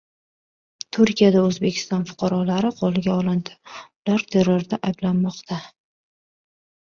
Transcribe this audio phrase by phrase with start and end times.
[0.95, 3.55] Turkiyada O‘zbekiston fuqarolari qo‘lga olindi.
[3.83, 5.61] Ular terrorda ayblanmoqda